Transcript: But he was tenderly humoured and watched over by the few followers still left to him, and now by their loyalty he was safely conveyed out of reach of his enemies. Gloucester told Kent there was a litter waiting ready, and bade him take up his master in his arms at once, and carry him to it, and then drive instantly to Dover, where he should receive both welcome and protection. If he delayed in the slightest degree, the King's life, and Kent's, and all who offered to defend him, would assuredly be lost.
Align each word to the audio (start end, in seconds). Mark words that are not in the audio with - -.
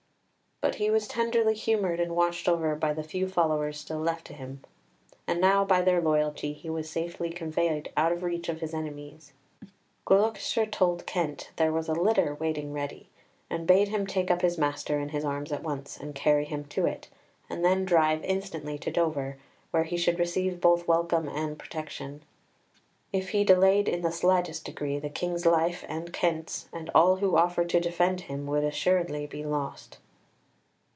But 0.63 0.75
he 0.75 0.91
was 0.91 1.07
tenderly 1.07 1.55
humoured 1.55 1.99
and 1.99 2.15
watched 2.15 2.47
over 2.47 2.75
by 2.75 2.93
the 2.93 3.01
few 3.01 3.27
followers 3.27 3.79
still 3.79 3.97
left 3.99 4.25
to 4.27 4.33
him, 4.33 4.63
and 5.25 5.41
now 5.41 5.65
by 5.65 5.81
their 5.81 5.99
loyalty 5.99 6.53
he 6.53 6.69
was 6.69 6.87
safely 6.87 7.31
conveyed 7.31 7.91
out 7.97 8.11
of 8.11 8.21
reach 8.21 8.47
of 8.47 8.59
his 8.61 8.71
enemies. 8.71 9.33
Gloucester 10.05 10.67
told 10.67 11.07
Kent 11.07 11.49
there 11.55 11.73
was 11.73 11.87
a 11.89 11.93
litter 11.93 12.35
waiting 12.35 12.73
ready, 12.73 13.09
and 13.49 13.65
bade 13.65 13.87
him 13.87 14.05
take 14.05 14.29
up 14.29 14.43
his 14.43 14.59
master 14.59 14.99
in 14.99 15.09
his 15.09 15.25
arms 15.25 15.51
at 15.51 15.63
once, 15.63 15.97
and 15.99 16.13
carry 16.13 16.45
him 16.45 16.63
to 16.65 16.85
it, 16.85 17.09
and 17.49 17.65
then 17.65 17.83
drive 17.83 18.23
instantly 18.23 18.77
to 18.77 18.91
Dover, 18.91 19.39
where 19.71 19.85
he 19.85 19.97
should 19.97 20.19
receive 20.19 20.61
both 20.61 20.87
welcome 20.87 21.27
and 21.27 21.57
protection. 21.57 22.21
If 23.11 23.29
he 23.29 23.43
delayed 23.43 23.89
in 23.89 24.03
the 24.03 24.11
slightest 24.11 24.63
degree, 24.65 24.99
the 24.99 25.09
King's 25.09 25.47
life, 25.47 25.83
and 25.89 26.13
Kent's, 26.13 26.69
and 26.71 26.91
all 26.93 27.15
who 27.15 27.35
offered 27.35 27.69
to 27.69 27.79
defend 27.79 28.21
him, 28.21 28.45
would 28.45 28.63
assuredly 28.63 29.25
be 29.25 29.43
lost. 29.43 29.97